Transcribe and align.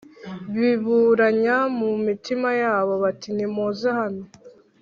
biburanya 0.55 1.57
mu 1.77 1.89
mitima 2.07 2.49
yabo 2.61 2.93
bati 3.03 3.29
nimuze 3.37 3.87
hano 3.99 4.23